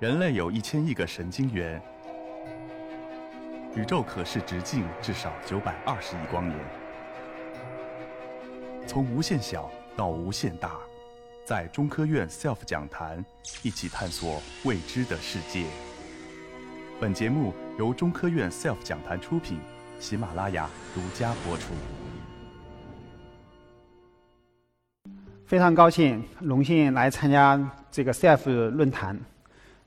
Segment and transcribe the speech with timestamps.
[0.00, 1.82] 人类有一千亿个神经元，
[3.74, 6.56] 宇宙可视直径至少九百二十亿光年。
[8.86, 10.76] 从无限小到无限大，
[11.44, 13.24] 在中科院 SELF 讲坛
[13.64, 15.64] 一起探索未知的世界。
[17.00, 19.58] 本节目由中科院 SELF 讲坛出品，
[19.98, 21.72] 喜马拉雅独家播出。
[25.44, 27.60] 非常高兴，荣幸来参加
[27.90, 29.18] 这个 SELF 论坛。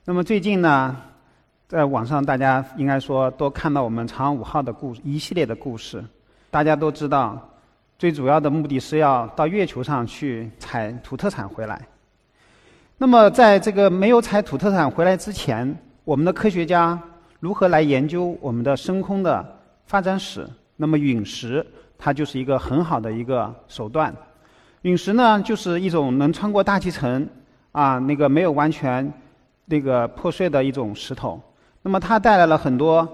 [0.04, 0.96] 那么最近呢，
[1.68, 6.04] 在网上大家应该说都看到我们长安五号的故一系列的故事。
[6.50, 7.38] 大家都知道，
[8.00, 11.80] 最主要的目的是要到月球上去采土特产回来。
[12.98, 17.00] 那么在这个没有采土特产回来之前，我们的科学家
[17.38, 19.56] 如何来研究我们的深空的
[19.86, 20.44] 发展史？
[20.76, 21.64] 那么陨石
[21.96, 24.12] 它就是一个很好的一个手段。
[24.80, 27.24] 陨石呢，就是一种能穿过大气层
[27.70, 29.08] 啊，那个没有完全。
[29.68, 31.40] 这个破碎的一种石头，
[31.80, 33.08] 那么它带来了很多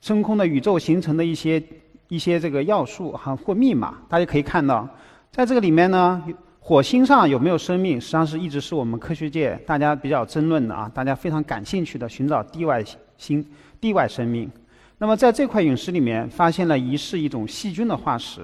[0.00, 1.62] 真空的宇宙形成的一些
[2.08, 3.94] 一些这个要素哈或密码。
[4.08, 4.88] 大家可以看到，
[5.30, 6.22] 在这个里面呢，
[6.58, 12.82] 火星上有没有生命，实际上是一直是我们科学界大家比较争论的啊，大家非常感兴趣的寻找地外
[13.16, 13.44] 星、
[13.80, 14.50] 地外生命。
[14.98, 18.40] 那么在这块陨石里面发现了疑似一种细菌的化石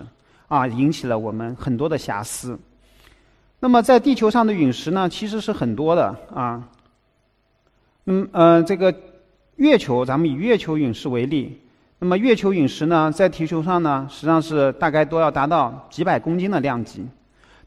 [0.47, 2.59] 啊，引起了我们很多的遐思。
[3.61, 6.63] 那么在地球上的陨石呢，其实是很多的啊。
[8.11, 8.95] 嗯呃，这个
[9.57, 11.61] 月球，咱们以月球陨石为例，
[11.99, 17.05] 那么月球陨石呢，在地球上呢，实际上是大概都要达到几百公斤的量级。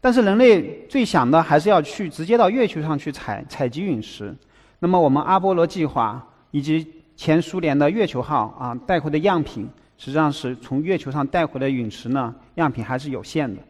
[0.02, 4.36] 但是人类最想的还是要去直接到月球上去采采集陨石。
[4.80, 9.70] 那么我们阿波罗计划以及前苏联的月球号啊带回的样品，
[10.00, 13.62] 实际上是从月球上带回的陨石呢，样品还是有限的。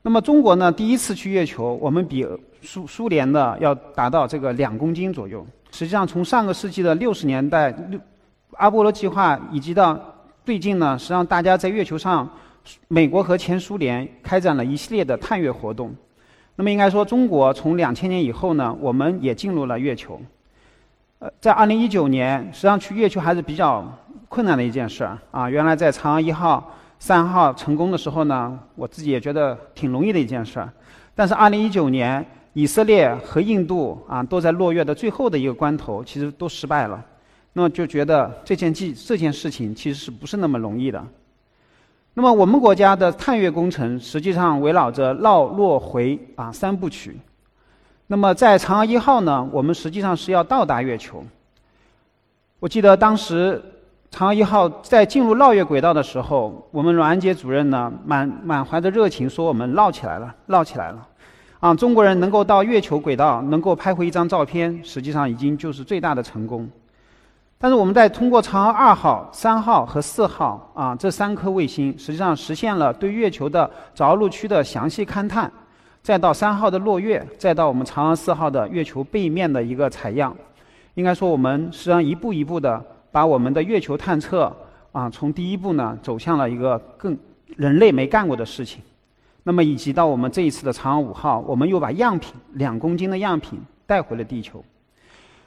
[0.00, 2.24] 那么中国呢，第一次去月球，我们比
[2.62, 5.44] 苏苏联的要达到这个两公斤左右。
[5.74, 7.98] 实际上，从上个世纪的六十年代，六
[8.52, 9.98] 阿波罗计划以及到
[10.44, 12.30] 最近呢，实际上大家在月球上，
[12.86, 15.92] 美国和前苏联开展了一系列的探月活动。
[16.54, 20.20] 那么应该说，中国从两千年以后呢，我们也进入了月球。
[21.18, 23.84] 呃，在二零一九年，实际上去月球还是比较
[24.28, 25.50] 困难的一件事儿啊。
[25.50, 30.72] 原来在嫦娥一号、三号成功的时候呢，我自己也觉得挺容易的一件事儿。
[31.16, 32.24] 但是二零一九年，
[32.54, 37.04] 以色列和印度啊，都在落月的最后的一个关头，其实都失败了。
[37.52, 41.04] 那么就觉得这件记这件事情其实是不是那么容易的？
[42.14, 47.16] 那么我们国家的探月工程实际上围绕着绕、落、回啊三部曲。
[48.06, 51.24] 那么在嫦娥一号呢，我们实际上是要到达月球。
[52.60, 53.60] 我记得当时
[54.12, 61.08] 嫦娥一号在进入绕月轨道的时候，我们阮安杰主任呢满满怀着热情说：“我们绕起来了，绕起来了。”
[61.64, 66.68] 啊，中国人能够到月球轨道，能够拍回一张照片，实际上已经就是最大的成功。
[67.56, 75.50] 但是我们在通过嫦娥二号、三号和四号啊这三颗卫星，实际上实现了对月球的着陆区的详细勘探，
[76.02, 80.36] 再到三号的落月，再到我们嫦娥四号的月球背面的一个采样。
[80.92, 82.78] 应该说，我们实际上一步一步的
[83.10, 84.54] 把我们的月球探测
[84.92, 87.16] 啊，从第一步呢走向了一个更
[87.56, 88.82] 人类没干过的事情。
[89.46, 94.64] 那么，以及到我们这一次的嫦娥五号，我们又把样品两公斤的样品带回了地球。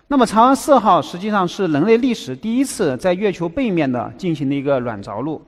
[0.08, 5.42] 那么，嫦娥四号实际上是人类历史第一次在月球背面的进行了一个软着陆。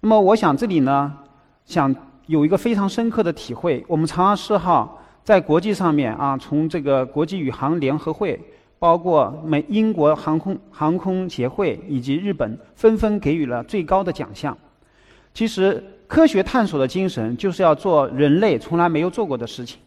[0.00, 1.16] 那么，我想这里呢，
[1.64, 1.94] 想
[2.26, 8.38] 有一个非常深刻的体会：我们嫦娥四号在国际上面啊，从这个国际宇航联合会，
[8.80, 14.58] 包括美英国航空航空协会以及日本，纷纷给予了最高的奖项。
[15.38, 15.80] 其实。
[16.08, 19.78] 科学探索的精神就是要做人类从来没有做过的事情，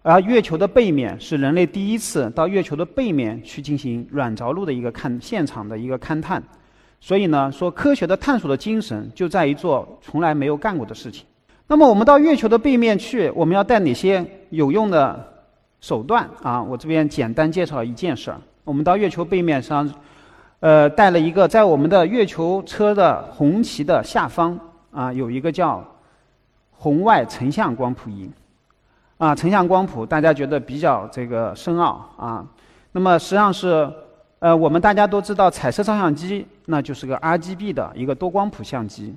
[0.00, 6.40] 而月球的背面是人类第一次到月球的背面去进行软着陆的一个看现场的一个勘探，
[7.00, 11.26] 所以呢，说科学的探索的精神就在于做从来没有干过的事情。
[11.66, 15.18] 那么我们到月球的背面去，我们要带哪些有用的
[15.80, 16.62] 手段啊？
[16.62, 19.92] 我这边简单介绍一件事儿：我们到月球背面上，
[20.60, 24.56] 呃，带了一个在我们的月球车的红旗的下方。
[24.96, 25.84] 啊，有一个叫
[26.72, 28.30] 红外成像光谱仪，
[29.18, 32.46] 啊，成像光谱大家觉得比较这个深奥啊。
[32.92, 33.92] 那么实际上是，
[34.38, 39.14] 呃，我们大家都知道彩色照相机那就是个 RGB 的一个多光谱相机。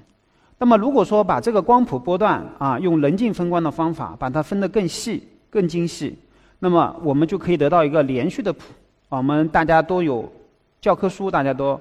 [0.58, 6.20] 那么如果说把这个光谱波段啊，用棱镜分光的方法把它分得更细、更精细，
[6.60, 8.66] 那么我们就可以得到一个连续的谱。
[9.08, 10.30] 我们大家都有
[10.82, 11.80] 教科书，大家都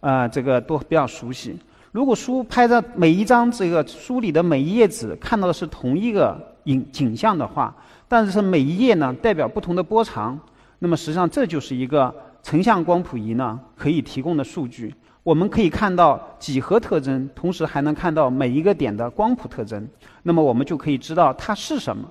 [0.00, 1.56] 呃这个都比较熟悉。
[1.96, 7.74] 如果书拍的每一张这个书里的每一页纸看到的是同一个影景象的话，
[8.06, 10.38] 但是每一页呢代表不同的波长，
[10.80, 14.94] 那么实际上这就是一个成像光谱仪呢可以提供的数据。
[15.22, 19.88] 我们可以看到几何特征，同时还能看到每一个点的光谱特征。
[20.22, 22.06] 那么我们就可以知道它是什么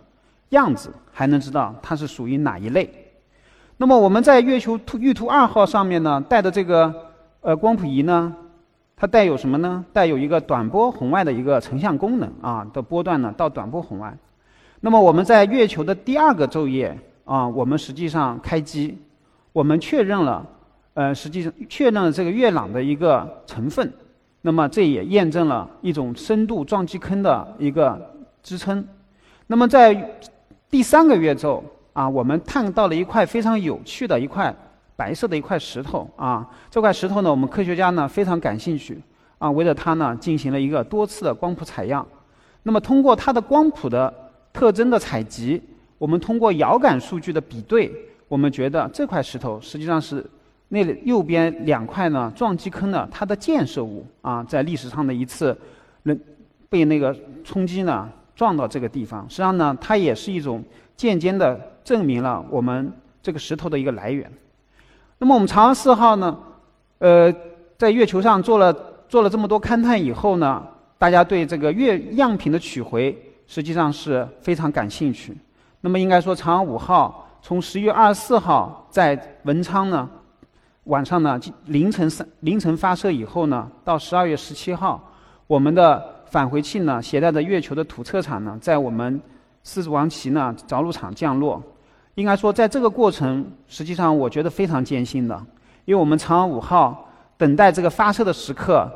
[0.49, 2.89] 样子，还能知道它是属于哪一类。
[3.77, 6.91] 那么我们在月球图玉兔二号上面呢带的这个
[7.41, 8.35] 呃光谱仪呢，
[8.97, 9.83] 它带有什么呢？
[9.91, 14.17] 带有一个短波红外的一个成像功能啊的波段呢到短波红外。
[14.79, 18.97] 那么我们在月球的第二个昼夜啊，我们实际上开机，
[19.51, 20.45] 我们确认了
[20.93, 23.91] 呃实际确认了这个月壤的一个成分。
[24.41, 28.87] 那么这也验证了一种深度撞击坑的一个支撑。
[29.47, 30.17] 那么在
[30.69, 31.61] 第三个月昼。
[31.95, 34.53] 啊，我们探到了一块非常有趣的一块
[34.95, 36.47] 白色的一块石头啊。
[36.69, 39.01] 这块石头呢，我们科学家呢非常感兴趣
[39.37, 42.05] 啊，围着它呢进行了一个多次的光谱采样。
[42.63, 44.13] 那么通过它的光谱的
[44.51, 45.61] 特征的采集，
[45.97, 47.91] 我们通过遥感数据的比对，
[48.27, 50.25] 我们觉得这块石头实际上是
[50.69, 55.57] 那右边两块呢撞击坑的它的建设物啊，在历史上的一次
[56.03, 56.19] 能
[56.69, 59.29] 被那个冲击呢撞到这个地方。
[59.29, 60.63] 实际上呢，它也是一种
[60.95, 61.59] 间接的。
[61.85, 64.27] 证明了我们这个石头的一个来源。
[65.17, 66.37] 那么我们嫦娥四号呢，
[66.99, 67.33] 呃，
[67.77, 68.75] 在月球上做了
[69.07, 70.61] 做了这么多勘探以后呢，
[70.97, 73.17] 大家对这个月样品的取回
[73.47, 75.35] 实际上是非常感兴趣。
[75.79, 80.09] 那么应该说，嫦娥五号从十月二十四号在文昌呢
[80.85, 85.01] 晚上呢凌晨三凌晨发射以后呢，到十二月十七号，
[85.47, 89.21] 我们的返回器呢携带着月球的土测场呢，在我们
[89.63, 91.63] 四王旗呢着陆场降落。
[92.15, 95.37] 应该说，在这个过程，实际上我觉得非常艰辛的，
[95.83, 98.89] 因为我们嫦娥五号等待这个发射的时刻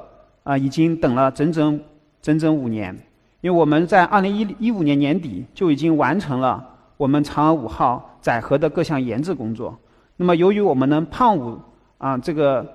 [0.44, 1.80] 啊，已经等了整整
[2.22, 2.98] 整整五年。
[3.42, 6.66] 因为我们在二零一一五年年底就已经完成了
[6.98, 9.78] 我们嫦娥五号载荷的各项研制工作。
[10.18, 11.58] 那么，由于我们能胖五
[11.98, 12.66] 啊这个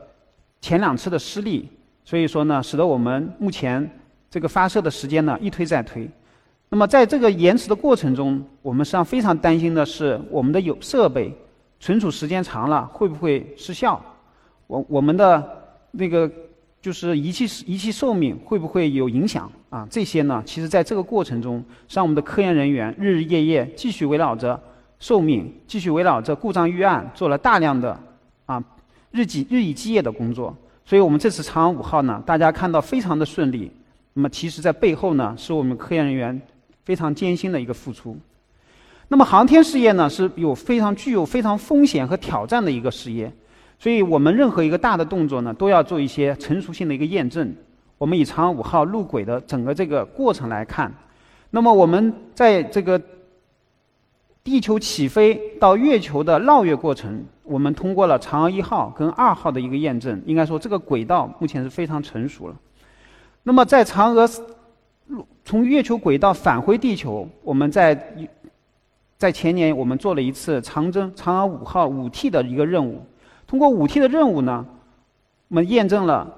[0.61, 1.69] 前两次的失利，
[2.05, 3.91] 所以说呢，使得我们目前
[4.31, 6.11] 这个发射的时间呢一推再推。
[6.75, 11.33] 那么在这个延迟的过程中，我们实际上非常担心的是，我们的有设备
[11.79, 14.03] 存储时间长了会不会失效？
[14.67, 15.41] 我我们的
[15.93, 16.29] 那个
[16.83, 19.49] 就是仪器仪器寿命会不会有影响？
[19.71, 24.61] 啊，这些呢，其实在这个过程中，让我们的科研人员日日夜夜继续围绕着
[24.99, 27.97] 寿命，继续围绕着故障预案做了大量的
[28.47, 28.61] 啊
[29.13, 30.53] 日积日以继夜的工作。
[30.85, 33.71] 所以我们这次嫦娥五号呢，大家看到非常的顺利。
[34.13, 36.43] 那么其实在背后呢，是我们科研人员。
[36.85, 38.17] 非常艰辛的一个付出。
[39.09, 43.31] 那么航天事业呢，是有非常具有非常风险和挑战的一个事业，
[43.79, 47.55] 所以我们任何一个大的动作呢，都要做一些成熟性的一个验证。
[47.99, 50.93] 我们以嫦娥五号入轨的整个这个过程来看，
[51.51, 53.01] 那么我们在这个
[54.43, 62.57] 地球起飞到月球的绕月过程，我们通过了嫦娥一号跟二号的一个验证，应该说这个轨道目前是非常成熟了。
[63.43, 64.27] 那么在嫦娥。
[65.45, 67.95] 从月球轨道返回地球，我们在
[69.19, 73.05] 在前年我们做了一次长征嫦娥五号五 T 的一个任务。
[73.47, 74.67] 通过五 T 的任务呢，
[75.49, 76.35] 我们验证了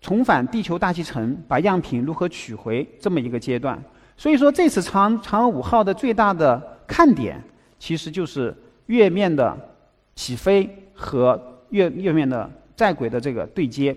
[0.00, 3.82] 重返地球大气层，把样品如何取回这么一个阶段。
[4.16, 7.42] 所以说，这次长嫦娥五号的最大的看点，
[7.78, 8.54] 其实就是
[8.86, 9.56] 月面的
[10.14, 11.38] 起飞和
[11.70, 13.94] 月月面的在轨的这个对接。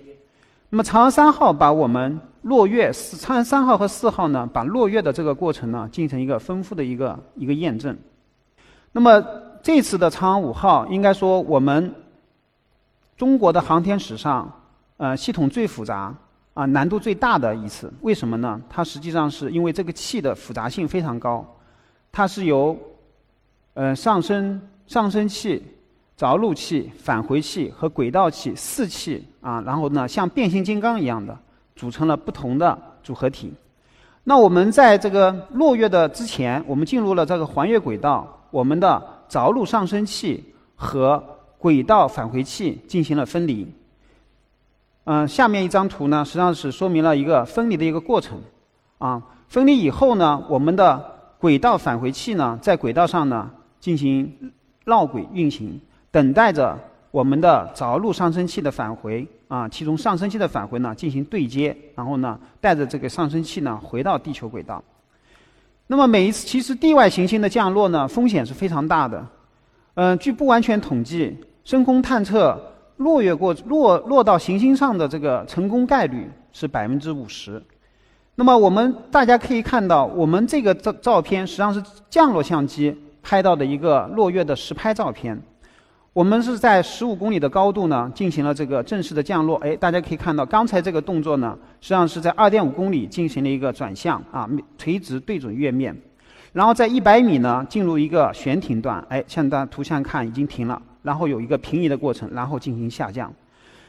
[0.71, 7.97] 那么嫦娥三号把我们落月，嫦娥三号和四号呢，把落月的这个过程呢，进行一个丰富的一个一个验证。
[8.91, 9.23] 那么
[9.63, 11.93] 这次的嫦娥五号，应该说我们
[13.17, 14.51] 中国的航天史上，
[14.97, 16.15] 呃，系统最复杂
[16.53, 17.91] 啊，难度最大的一次。
[18.01, 18.61] 为什么呢？
[18.69, 21.43] 它实际上是因为这个气的复杂性非常高，
[22.11, 22.77] 它是由
[23.73, 25.63] 呃上升上升器。
[26.19, 31.37] 着陆器、返回器和轨道器四器啊，然后呢，像变形金刚一样的
[31.77, 33.53] 组成了不同的组合体。
[34.25, 40.43] 那我们在这个落月的之前，我们进入了这个环月轨道，我们的着陆上升器
[40.75, 41.23] 和
[41.57, 43.65] 轨道返回器进行了分离。
[45.05, 48.41] 嗯，下面一张图呢，实际上是说明了一个分离的一个过程。
[48.97, 51.01] 啊，分离以后呢，我们的
[51.39, 53.49] 轨道返回器呢，在轨道上呢
[53.79, 54.51] 进行
[54.83, 55.79] 绕轨运行。
[56.11, 56.77] 等待着
[57.11, 64.83] 我们的着陆上升器的返回啊，其中上升器的返回呢进行对接，然后呢带着这个上升器呢回到地球轨道。
[65.87, 69.25] 那么每一次其实地外行星的降落呢风险是非常大的，
[69.95, 72.59] 嗯，据不完全统计，深空探测
[72.97, 77.61] 落月过落落到行星上的这个成功概率是百分之五十。
[78.35, 85.41] 那么我们大家可以看到，我们这个照照片实际上是降落相机拍到的一个落月的实拍照片。
[86.11, 89.57] 我们是在十五公里的高度呢进行了这个正式的降落。
[89.57, 95.95] 哎，大家可以看到，刚才这个动作呢，实际上是在二点五公里进行了一个转向啊，垂直对准月面。
[96.51, 99.05] 然后在一百米呢进入一个悬停段。
[99.07, 103.31] 哎，像大图像看已经停了，然后有一个平移的过程，然后进行下降。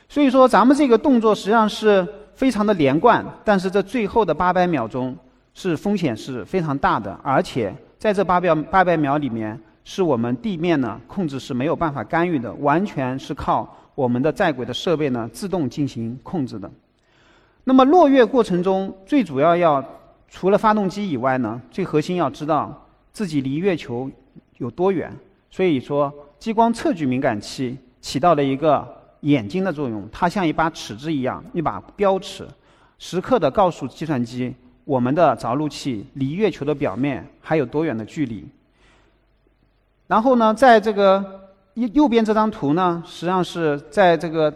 [0.06, 5.16] 所以说，咱们这个动作实际上是非常的连贯，但是这最后的八百秒钟
[5.54, 9.58] 是风险是非常大的，而且在这八秒八百秒里面。
[9.92, 16.70] 是我们地面呢控制是没有办法干预的，完全是靠我们的在轨的设备呢自动进行控制的。
[17.64, 19.84] 那么落月过程中，最主要要
[20.28, 24.08] 除了发动机以外呢，最核心要知道自己离月球
[24.58, 25.12] 有多远。
[25.50, 28.86] 所以说，激光测距敏感器起到了一个
[29.22, 32.46] 眼睛的作用，它像一把尺子一样，一把标尺，
[33.00, 34.54] 时刻的告诉计算机
[34.84, 38.46] 我们的着陆器离月球的表面还有多远的距离。
[40.10, 41.24] 然后呢，在这个
[41.74, 44.52] 右右边这张图呢，实际上是在这个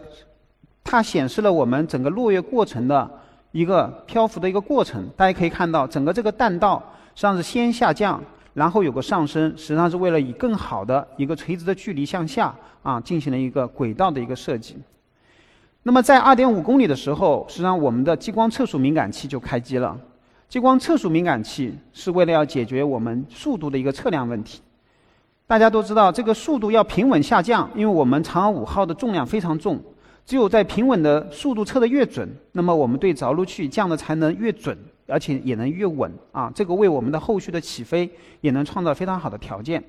[0.83, 3.09] 它显示了我们整个落月过程的
[3.53, 5.09] 一个漂浮的一个过程。
[5.15, 6.83] 大家可以看到，整个这个弹道
[7.15, 8.21] 实际上是先下降，
[8.53, 14.75] 然后有个上升，实际上是为了以更好的一个垂直的距离向下啊进行了一个轨道的一个设计。
[15.83, 19.97] 那么在二点五公里的时候，实际上我们的激光测速敏感器就开机了。
[20.49, 24.59] 激光测速敏感器是为了要解决我们速度的一个测量问题。
[25.47, 29.79] 大家都知道，这个速度要平稳下降，因为我们嫦娥五号的重量非常重，
[30.25, 34.75] 只有在平稳的速度测得越准，那么我们对着陆器降的才能越准，
[35.05, 36.51] 而且也能越稳啊。
[36.55, 38.09] 这个为我们的后续的起飞
[38.41, 39.83] 也能创造非常好的条件。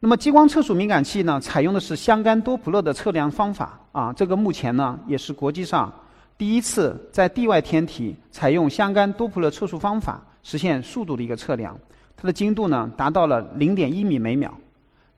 [0.00, 5.92] 那么激光测速敏感器呢，采用的是相干多普勒的测量方法啊，这个目前呢也是国际上
[6.36, 11.78] 第一次在地外天体采用相干多普勒测速方法实现速度的一个测量。
[12.22, 14.56] 它的精度呢达到了零点一米每秒。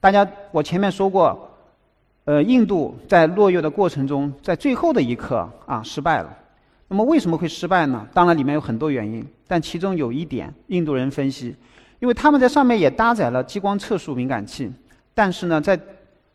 [0.00, 1.50] 大家，我前面说过，
[2.24, 6.34] 呃，印度在落月的过程中，在最后的一刻啊失败了。
[6.88, 8.08] 那么为什么会失败呢？
[8.14, 11.54] 当然里面有很多原因，但其中有一点，印度人分析，
[11.98, 14.72] 因为他们在上面也搭载了激光测速敏感器，
[15.12, 15.78] 但是呢，在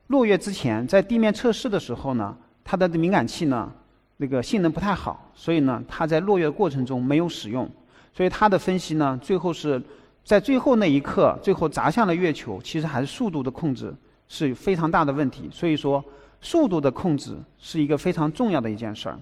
[0.06, 3.72] 落月之前，在地面测试的时候呢，它的敏感器呢
[4.18, 7.68] 那个性能不太好，所以呢，它在落月过程中没有使用。
[8.12, 9.82] 所以他的分析呢，最后是。
[10.30, 13.92] 在最后那一刻，最后砸向了月球，其实还是速度的控制
[14.28, 15.50] 是非常大的问题。
[15.52, 16.06] 所以说，
[16.40, 19.18] 速度的控制是一个非常重要的一件事儿。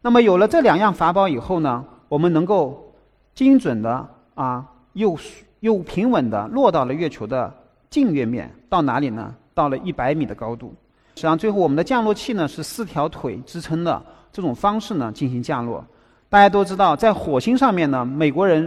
[0.00, 2.94] 那么有了这两样法宝以后呢，我们能够
[3.34, 4.64] 精准的啊，
[4.94, 5.14] 又
[5.60, 7.52] 又平稳的落到了月球的
[7.90, 8.50] 近月面。
[8.70, 9.34] 到哪里呢？
[9.52, 10.74] 到了一百米的高度。
[11.14, 14.02] 实际上，最后我们的降落器呢是四条腿支撑的
[14.32, 15.84] 这种方式呢进行降落。
[16.30, 18.66] 大家都知道，在火星上面呢，美国人。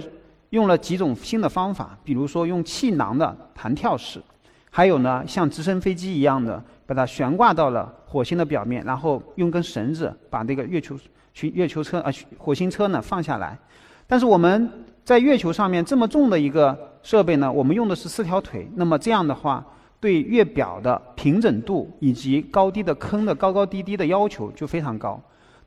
[0.51, 4.21] 用了几种新的方法，比如说用气囊的弹跳式，
[4.69, 10.95] 还有呢像直升飞机一样的把它悬挂到了火星的表面，然后用根绳子把那个月球
[11.33, 13.57] 去月球车啊火星车呢放下来。
[14.05, 14.69] 但是我们
[15.05, 19.65] 在月球上面这么重的一个设备呢，我们用的是四条腿，那么这样的话
[20.01, 25.17] 对月表的平整度以及高低的坑的高高低低的要求就非常高。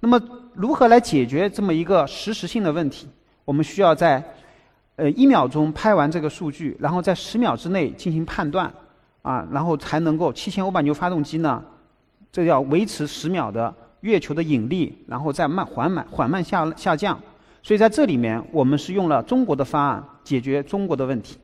[0.01, 0.21] 那么
[0.53, 3.09] 如何来解决这么一个实时性的问题？
[3.47, 4.23] 我们需要在
[4.97, 8.73] 呃，一秒钟拍完这个数据，然后在十秒之内进行判断，
[9.23, 11.61] 啊，然后才能够七千五百牛发动机呢，
[12.31, 17.21] 这要维持十秒的月球的引力，然后再慢缓慢缓慢下下降。
[17.61, 21.39] 所以在这里面，我们是用了中国的方案解决中国的问题，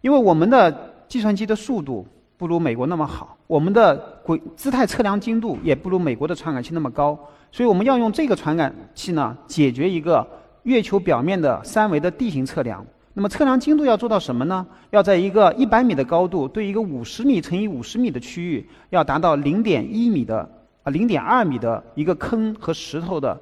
[0.00, 2.06] 因为我们的计算机的速度
[2.38, 3.94] 不如美国那么好，我们的
[4.24, 7.18] 轨姿态测量精度也不如美国的传感器那么高，
[7.52, 10.26] 所以我们要用这个传感器呢，解决一个。
[10.64, 14.66] 月球表面的三维的地形测量，那么测量精度要做到什么呢？
[14.90, 20.48] 要在一个一百米的高度，对一个五十米乘以五十米的区域，要达到零点一米的
[20.82, 23.38] 啊零点二米的一个坑和石头的，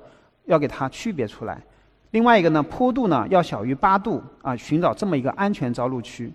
[0.46, 1.60] 要给它区别出来。
[2.12, 6.32] 另外一个呢，坡度呢要小于八度啊，寻找这么一个安全着陆区。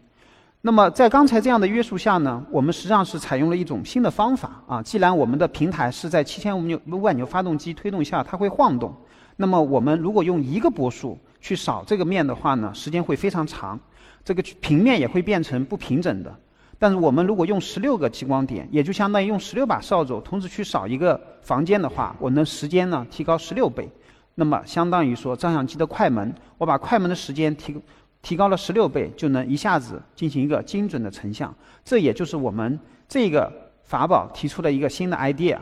[0.61, 4.81] 那么在刚才这样的约束下呢，我们实际上是采用了一种新的方法啊。
[4.83, 8.93] 既然我们的平台是在七千五牛五百牛发动机推动下，它会晃动。
[9.35, 13.79] 那么我们如果用一个波束去扫这个面的话呢，时间会非常长，
[14.23, 16.33] 这个平面也会变成不平整的。
[16.79, 23.89] 但是我们如果用十六个激光点，也就相当于用十六把扫帚同时去扫一个房间的话，我能时间呢提高十六倍。
[24.35, 27.75] 那么相当于说照相机的快门，我把快门的时间提
[28.21, 31.53] 提高了十六倍，就能一下子进行一个精准的成像。
[31.85, 33.51] 这也就是我们这个
[33.83, 35.57] 法宝提出的一个新的 idea。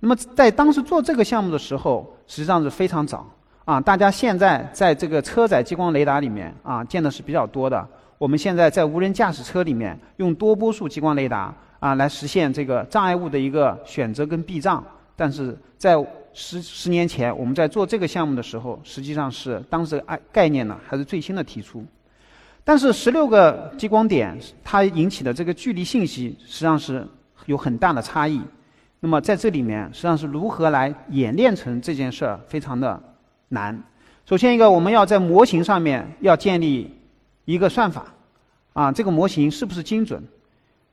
[0.00, 3.26] 那么在当时做这个项目的时候，实际上是非常早
[3.64, 3.80] 啊。
[3.80, 7.86] 大家现在在这个车载激光雷达里面啊，见的是比较多的。
[8.18, 11.94] 我们现在在无人驾驶车里面用多波束激光雷达啊。
[11.96, 14.82] 来实现这个障碍物的一个选择跟避障。
[15.14, 15.94] 但是在
[16.32, 21.84] 十十年前，我们在做这个项目的时候，实际上是当时概概念呢还是最新的提出。
[22.64, 27.06] 但是十六个激光点它引起的这个距离信息实际上是
[27.46, 28.40] 有很大的差异。
[29.00, 33.00] 那么在这里面，实际上是如何来演练成这件事儿，非常的
[33.48, 33.82] 难。
[34.24, 36.90] 首先一个，我们要在模型上面要建立
[37.44, 38.06] 一个算法，
[38.72, 40.22] 啊，这个模型是不是精准？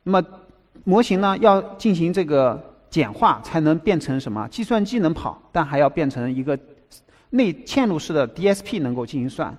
[0.02, 0.22] 那么
[0.84, 4.46] 模型呢要进行这个简化，才能变成什么？
[4.48, 6.56] 计算机能跑，但还要变成一个
[7.30, 9.56] 内嵌入式的 DSP 能够进行算。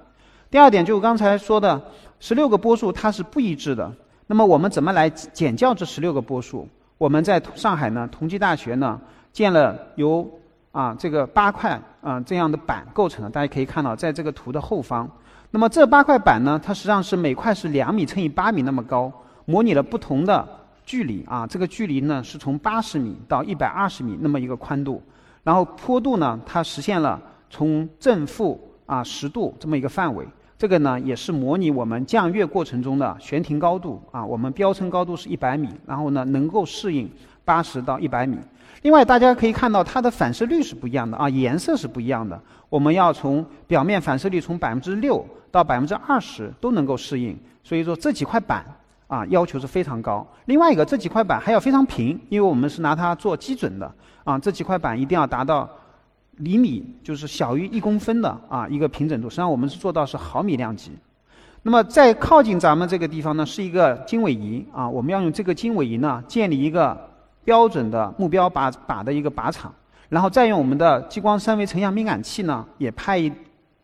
[0.50, 1.82] 第二点就是刚才说的，
[2.20, 3.92] 十六个波数它是不一致的。
[4.28, 6.70] 那么我们怎么来减校这十六个波数？
[6.98, 9.00] 我们在上海呢，同济大学呢
[9.34, 10.26] 建了由
[10.72, 13.30] 啊这个八块啊这样的板构成的。
[13.30, 15.10] 大家可以看到，在这个图的后方。
[15.52, 19.12] 那么这八块板呢，它实际上是每块是两米乘以八米那么高，
[19.46, 20.48] 模拟了不同的
[20.86, 21.46] 距离啊。
[21.46, 25.02] 这个距离呢是从八十米到一百二十米那么一个宽度，
[25.44, 30.26] 然后坡度呢，它实现了从正负啊十度这么一个范围。
[30.58, 34.26] 这个呢，也是模拟我们降月过程中的悬停高度啊。
[34.26, 37.10] 我们标称高度是一百米，然后呢，能够适应
[37.44, 38.38] 八十到一百米。
[38.82, 42.40] 另外，大家可以看到它的反射率是不一样的啊，颜色是不一样的。
[42.70, 47.38] 我们要从表面反射率从百分之六到百分之二十都能够适应。
[47.62, 48.66] 所以说这几块板
[49.08, 50.26] 啊，要求是非常高。
[50.46, 53.92] 另外一个，这几块板还要非常平，因为我们是拿它做基准的
[54.24, 54.40] 啊。
[54.40, 55.70] 这几块板一定要达到。
[56.38, 60.92] 厘米就是小于一公分的啊一个平整度，实际上我们是做到是毫米量级。
[61.64, 66.96] 那么在靠近咱们这个地方呢，是一个经纬仪啊，我们要用这个经纬仪呢建立一个
[67.44, 69.74] 标准的目标靶靶的一个靶场，
[70.10, 73.32] 然后再用我们的激光三维成像敏感器呢也拍一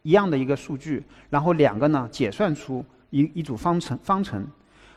[0.03, 4.45] 一样的一个数据，然后两个呢解算出一一组方程方程。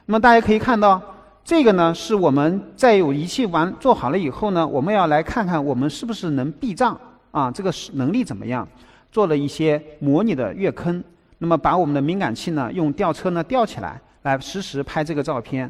[0.05, 1.01] 那么大家可以看到，
[1.43, 6.99] 这个呢是我们在有仪器完做好了以后呢，我们要来看看我们是不是能避障。
[7.35, 8.67] 啊，这个是能力怎么样？
[9.11, 11.03] 做了一些模拟的月坑，
[11.39, 15.69] 那么把我们的敏感器呢，用吊车呢吊起来，来实时拍这个照片。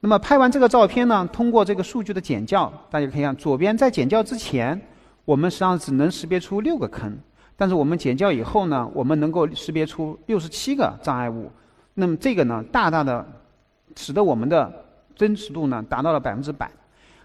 [0.00, 4.80] 那么拍完这个照片呢，通过这个数据的减校，大家可以看左边在减校之前，
[5.24, 7.16] 我们实际上只能识别出六个坑，
[7.56, 11.48] 但是我们减校以后呢，我们能够识别出六十七个障碍物。
[11.94, 13.24] 那么这个呢，大大的
[13.94, 14.84] 使得我们的
[15.14, 16.68] 真实度呢达到了百分之百。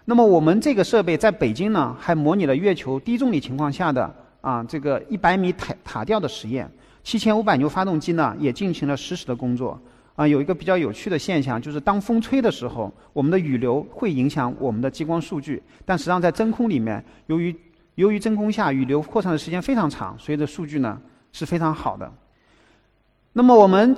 [0.04, 6.70] 那么我们这个设备在北京呢，还模拟了月球低重力情况下的啊这个一百米塔塔吊的实验，
[7.02, 9.80] 七千五百牛发动机呢也进行了实时的工作。
[10.16, 17.52] 啊，有一个比较有趣的现象，就是当风吹的时候，我们的雨流会影响我们的激光数据，但实际上在真空里面，由于
[17.96, 20.96] 由于真空下雨流扩散的时间非常长，所以的数据呢
[21.32, 22.12] 是非常好的。
[23.32, 23.96] 那么我们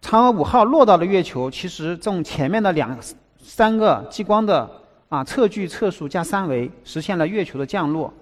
[0.00, 2.96] 嫦娥五号落到了月球，其实从前面的两
[3.42, 4.70] 三个激光的
[5.08, 8.12] 啊，测距、测速加三维，实现了月球的降落。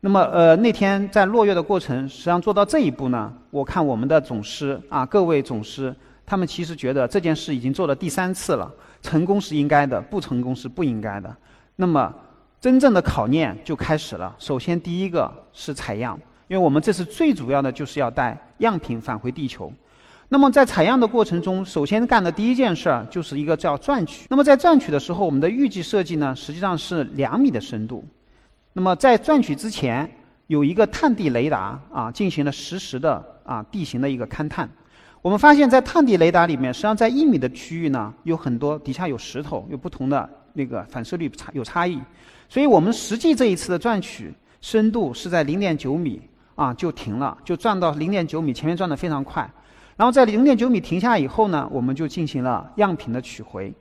[0.00, 5.94] 那么，呃，那天在落月的过程，实际上做到这一步呢，我看我们的总师啊，各位总师，
[6.24, 11.36] 他们其实觉得这件事已经做了第三次了，成功是应该的，不成功是不应该的。
[11.76, 12.14] 那么，
[12.60, 14.34] 真正的考验就开始了。
[14.38, 19.70] 首先，第一个是采样，因为我们这次最主要的就是要带样品返回地球。
[20.30, 24.26] 那么在采样的过程中，首先干的第一件事儿就是一个叫钻取。
[24.28, 28.04] 那么在钻取的时候，我们的预计设计呢，实际上是两米的深度。
[28.74, 30.10] 那么在钻取之前，
[30.46, 34.68] 有一个探地雷达啊，进行了实时的啊地形的一个勘探。
[35.22, 41.98] 我们发现，在探地雷达里面，实际上在一米的区域呢，有很多底下有石头，有不同的那个反射率差有差异。
[42.50, 46.20] 所以我们实际这一次的钻取深度是在零点九米
[46.54, 49.50] 啊就停了，就钻到零点九米，前面钻的非常快。
[49.98, 53.74] 然后在零点九米停下以后呢，我们就进行了样品的取回。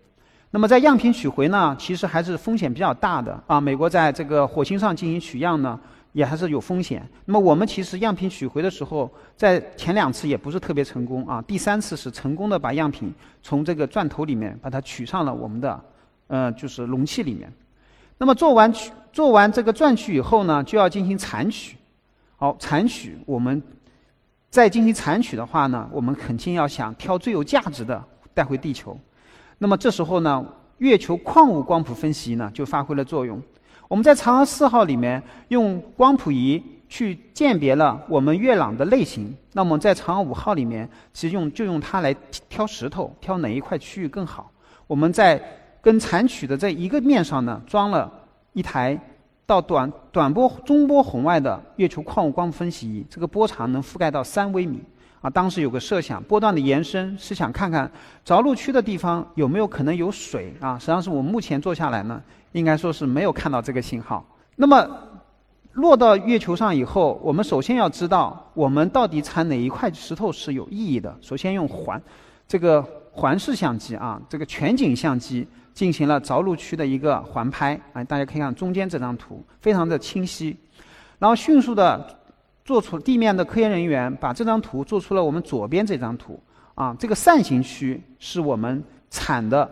[0.49, 3.61] 那么在样品取回呢，其实还是风险比较大的啊。
[3.61, 5.79] 美国在这个火星上进行取样呢，
[6.13, 7.07] 也还是有风险。
[7.25, 11.39] 那么我们其实样品取回的时候，在前两次也不是特别成功啊。
[11.45, 15.79] 第三次是成功的把样品从这个钻头里面把它取上了我们的
[16.25, 17.47] 呃就是容器里面。
[18.17, 21.77] 那么做完取做完这个钻取以后呢，就要进行残取。
[22.37, 23.61] 好，残取我们。
[24.49, 28.97] 再进行残取的话呢，我们肯定要想挑最有价值的带回地球。
[29.57, 30.45] 那么这时候呢，
[30.77, 33.41] 月球矿物光谱分析呢就发挥了作用。
[33.87, 39.35] 我们在嫦娥四号里面用光谱仪去鉴别了我们月壤的类型。
[39.53, 42.15] 那么在嫦娥五号里面，其实用就用它来
[42.49, 44.51] 挑石头，挑哪一块区域更好。
[44.87, 45.41] 我们在
[45.81, 48.11] 跟残取的这一个面上呢，装了
[48.53, 48.97] 一台。
[49.47, 54.83] 到短短波、中波红外的月球矿物光分析仪，这个波长能覆盖到三微米，
[55.21, 57.89] 啊，当时有个设想，波段的延伸是想看看
[58.25, 60.77] 着陆区的地方有没有可能有水啊。
[60.77, 64.25] 实际上是我们目前做下来呢，应该说是没有看到这个信号。
[64.57, 64.85] 那么
[65.71, 71.17] 落到月球上以后，我们首先要知道我们到底产哪一块石头是有意义的。
[71.21, 72.01] 首先用环
[72.45, 80.57] 这个环视相机啊，这个全景相机进行了着陆区的一个环拍，啊，大家可以看中间这张图，非常的清晰。
[81.19, 82.17] 然后迅速的。
[82.67, 86.37] 做出地面的科研人员把这张图做出了我们左边这张图
[86.75, 89.71] 啊，这个扇形区是我们产的，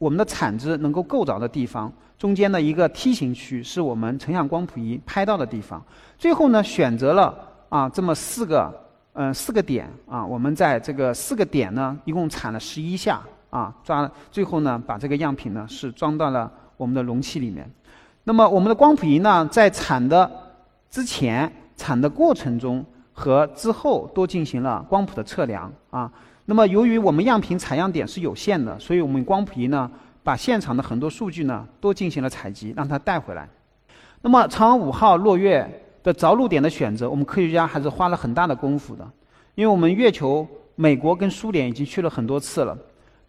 [0.00, 5.80] 我们的产子能够够着的地方，中间的一个梯形区是我们成像光谱仪拍到的地方。
[6.18, 7.32] 最后呢，选择了
[7.68, 8.68] 啊这么四个
[9.12, 13.22] 嗯四个点啊，我们在这个四个点呢一共产了十一下
[13.54, 17.70] 啊，抓最后呢把这个样品呢是装到了我们的容器里面。
[18.24, 20.30] 那么我们的光谱仪呢在产的
[20.90, 21.50] 之前。
[21.76, 26.08] 产的过程中和之后都进行了光谱的测量啊。
[26.44, 29.90] 那么由于我们样品采样点是有限的，所以我们光谱仪呢
[30.22, 33.48] 把现场的很多数据呢都进行了采集，让它带回来。
[34.22, 35.68] 那么嫦娥五号落月
[36.04, 39.04] 的着陆点的选择，我们科学家还是花了很大的功夫的，
[39.56, 42.78] 因为我们月球美国跟苏联已经去了很多次了。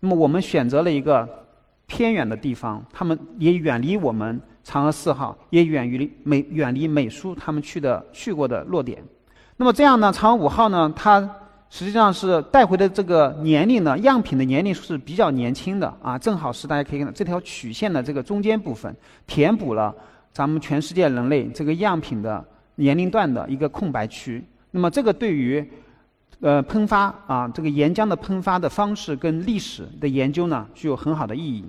[0.05, 1.27] 那么我们选择了一个
[1.87, 4.39] 偏远的地方，他们也远离我们。
[4.63, 9.03] 嫦娥四号也远离美远离美苏他们去的去过的落点，
[9.57, 10.11] 那么这样呢？
[10.11, 10.91] 嫦娥五号呢？
[10.95, 11.21] 它
[11.69, 18.95] 实际上是带回的这个年龄呢，样品的年龄是比较年轻的啊，正好是大家可以看到这条曲线的这个中间部分，
[19.27, 19.93] 填补了
[20.31, 22.43] 咱们全世界人类这个样品的
[22.75, 24.43] 年龄段的一个空白区。
[24.71, 25.63] 那么这个对于
[26.41, 31.63] 呃喷发啊这个岩浆的喷发的方式跟历史的研究呢，具有很好的意义。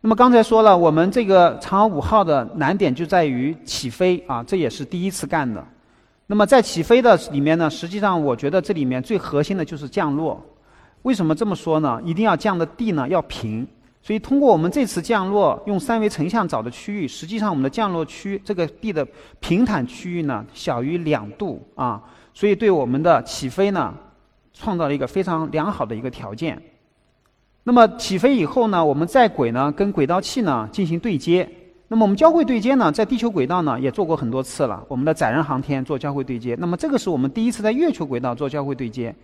[0.00, 5.64] 那么刚才说了，我们这个嫦娥五号的难点就在于起飞啊，这也是第一次干的。
[6.28, 10.40] 那么在起飞的里面呢，实际上我觉得这里面最核心的就是降落。
[11.02, 12.00] 为什么这么说呢？
[12.04, 13.66] 一定要降的地呢要平。
[14.02, 19.04] 所以通过我们这次降落，用三维成像找的区域，实际上我们的降落区这个地的
[19.40, 22.00] 平坦区域呢小于两度啊，
[22.36, 23.94] 所以对我们的起飞呢
[24.52, 26.60] 创造了一个非常良好的一个条件。
[27.62, 31.48] 那么起飞以后呢，我们在轨呢跟轨道器呢进行对接。
[31.88, 34.84] 那么我们交会对接呢，在地球轨道呢也做过很多次了。
[34.86, 39.14] 我们的载人航天做交会对接，那么这个是我们第一次在月球轨道做交会对接。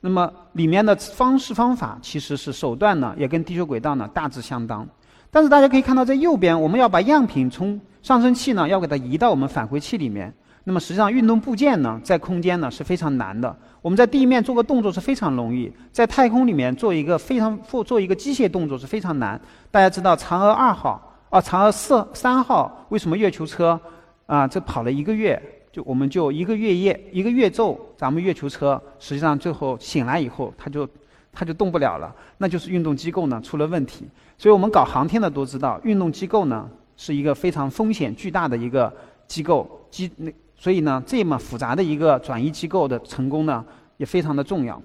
[0.00, 4.86] 那么里面的方式方法其实是手段呢，也跟地球轨道呢大致相当。
[5.28, 10.32] 但是大家可以看到，在右边我们要把样品从上升器呢要给它移到我们返回器里面。
[10.64, 13.56] 那么实际上运动部件呢在空间呢是非常难的。
[13.80, 19.40] 我们在地面做个动作是非常容易，在太空里面做一个非常做做一个机械动作是非常难。
[19.70, 23.80] 大家知道嫦娥二号啊，嫦娥四三号为什么月球车
[24.26, 25.40] 啊这跑了一个月，
[25.72, 30.86] 就我们就一个月夜一个月昼，咱们月球车实际上最后醒来以后，它就
[31.32, 34.06] 它就动不了了，那就是运动机构呢出了问题。
[34.36, 36.68] 所以我们搞航天的都知道，运动机构呢
[36.98, 38.92] 是一个非常风险巨大的一个
[39.26, 40.30] 机构机那。
[40.62, 43.64] 所以呢，这么复杂的一个转移机构的成功呢，
[43.96, 44.80] 也非常的重要。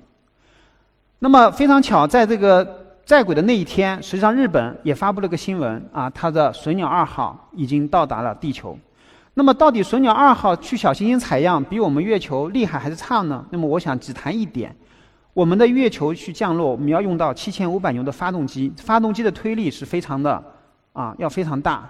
[1.20, 8.80] 那么非常巧， 在这个在轨的那一天，实际上日本也发布了个新闻啊，它的隼鸟二号已经到达了地球。
[9.34, 13.46] 那么到底隼鸟二号去小行星采样比我们月球厉害还是差呢？
[13.50, 14.74] 那么我想只谈一点，
[15.34, 20.42] 我们的月球去降落，我们要用到七千五百牛的发动机，发动机的推力是非常的
[20.94, 21.86] 啊，要非常大。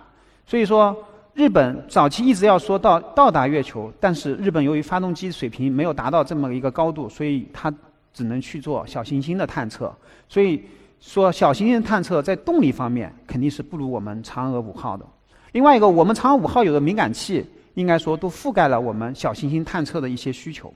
[0.47, 0.97] 所以说。
[1.35, 7.71] 日本早期一直要说到到达月球，但是日本由于发动机水平没有达到这么一个高度，所以它
[8.13, 9.93] 只能去做小行星的探测。
[10.29, 10.63] 所以
[11.01, 15.05] 说小行星探测在动力方面肯定是不如我们嫦娥五号的。
[15.51, 20.73] 另外一个，我们嫦娥五号有的敏感器，应该说都覆盖了我们小行星探测的一些需求。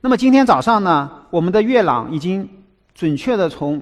[0.00, 2.48] 那么今天早上呢，我们的月朗已经
[2.92, 3.80] 准确的从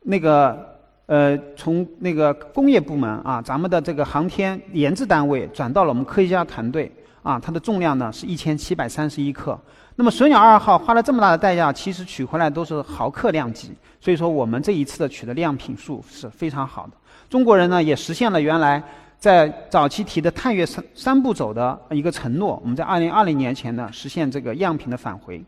[0.00, 0.69] 那个。
[1.10, 6.88] 呃，从那个工业部门啊，咱们的这个航天研制单位转到了我们科学家团队
[7.24, 9.58] 啊，它的重量呢是一千七百三十一克。
[9.96, 16.92] 那么隼鸟二号花了这么大的代价，其实取回来都是毫克量级，所以说我们这一次的取的样品数是非常好的。
[17.28, 18.80] 中国人呢也实现了原来
[19.18, 25.44] 在早期提的探月三三步走的一个承诺，我们在二零二零年前呢实现这个样品的返回。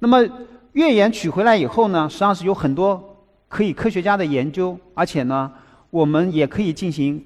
[0.00, 0.22] 那么
[0.72, 3.14] 月岩取回来以后呢，实际上是有很多。
[3.48, 5.50] 可以科学家的研究，而且呢，
[5.90, 7.24] 我们也可以进行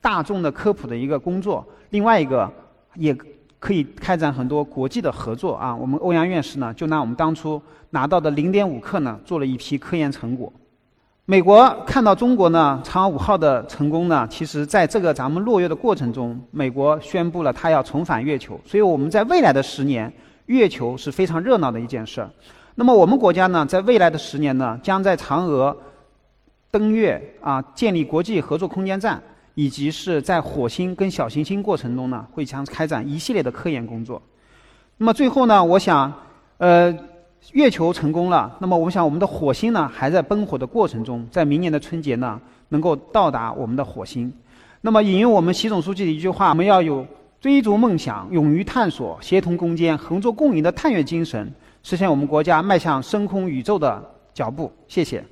[0.00, 1.66] 大众的科普的一个工作。
[1.90, 2.50] 另外一个，
[2.94, 3.16] 也
[3.58, 5.74] 可以开展很多国际的合作啊。
[5.74, 10.52] 我们欧阳院士呢，就拿我们当初拿到的零点五克呢，做了一批科研成果。
[11.26, 18.60] 美国看到中国呢，嫦娥五号的成功呢，其实在这个咱们落月的过程中，美国宣布了他要重返月球。
[18.64, 20.12] 所以我们在未来的十年，
[20.46, 22.28] 月球是非常热闹的一件事儿。
[22.80, 25.76] 那么我们国家呢，在未来的十年呢，将在嫦娥
[26.70, 29.22] 登月啊，建立国际合作空间站，
[29.54, 34.22] 以及是在火星跟小行星过程中呢，会将开展一系列的科研工作。
[34.96, 36.10] 那么最后呢，我想，
[36.56, 36.90] 呃，
[37.52, 42.40] 月球成功了，那么我想我们的火星呢，还在奔火的过程中，在明年的春节呢，
[42.70, 44.32] 能够到达我们的火星。
[44.80, 47.06] 那么引用我们习总书记的一句话，我们要有
[47.42, 51.52] 追逐梦想、勇于探索、协同攻坚、合作共赢的探月精神。
[51.82, 54.72] 实现我们国家迈向深空宇宙的脚步。
[54.86, 55.24] 谢谢。